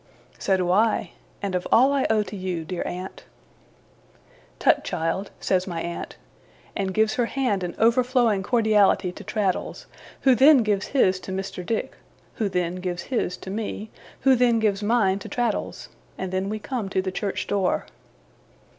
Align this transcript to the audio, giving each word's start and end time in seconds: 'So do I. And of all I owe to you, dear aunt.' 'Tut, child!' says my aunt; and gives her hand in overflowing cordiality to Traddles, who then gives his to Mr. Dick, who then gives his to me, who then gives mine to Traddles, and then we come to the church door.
'So 0.39 0.57
do 0.57 0.71
I. 0.71 1.11
And 1.43 1.53
of 1.53 1.67
all 1.71 1.93
I 1.93 2.07
owe 2.09 2.23
to 2.23 2.35
you, 2.35 2.65
dear 2.65 2.81
aunt.' 2.87 3.25
'Tut, 4.57 4.83
child!' 4.83 5.29
says 5.39 5.67
my 5.67 5.79
aunt; 5.79 6.15
and 6.75 6.91
gives 6.91 7.13
her 7.13 7.27
hand 7.27 7.63
in 7.63 7.75
overflowing 7.77 8.41
cordiality 8.41 9.11
to 9.11 9.23
Traddles, 9.23 9.85
who 10.21 10.33
then 10.33 10.63
gives 10.63 10.87
his 10.87 11.19
to 11.19 11.31
Mr. 11.31 11.63
Dick, 11.63 11.93
who 12.33 12.49
then 12.49 12.77
gives 12.77 13.03
his 13.13 13.37
to 13.37 13.51
me, 13.51 13.91
who 14.21 14.35
then 14.35 14.57
gives 14.57 14.81
mine 14.81 15.19
to 15.19 15.29
Traddles, 15.29 15.89
and 16.17 16.31
then 16.31 16.49
we 16.49 16.57
come 16.57 16.89
to 16.89 17.01
the 17.03 17.11
church 17.11 17.45
door. 17.45 17.85